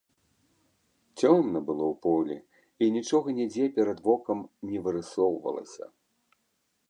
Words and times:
Цёмна 1.23 1.59
было 1.67 1.85
ў 1.91 1.95
полі 2.05 2.37
і 2.87 2.95
нічога 2.97 3.27
нідзе 3.39 3.65
перад 3.77 3.97
вокам 4.07 4.39
не 4.71 4.77
вырысоўвалася. 4.87 5.85